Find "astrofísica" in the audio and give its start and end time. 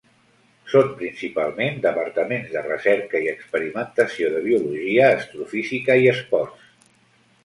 5.19-5.99